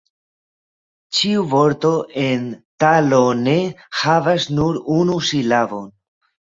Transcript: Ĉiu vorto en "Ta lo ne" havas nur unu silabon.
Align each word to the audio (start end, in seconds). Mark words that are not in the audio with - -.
Ĉiu 1.17 1.43
vorto 1.51 1.91
en 2.23 2.49
"Ta 2.85 2.97
lo 3.13 3.23
ne" 3.45 3.57
havas 4.03 4.53
nur 4.61 4.85
unu 5.01 5.25
silabon. 5.33 5.91